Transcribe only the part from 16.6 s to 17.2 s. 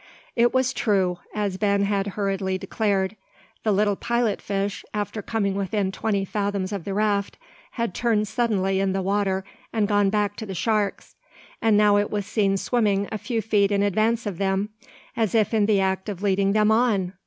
on!